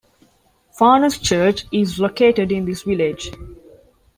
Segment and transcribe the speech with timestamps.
[0.75, 3.29] Farnes Church is located in this village.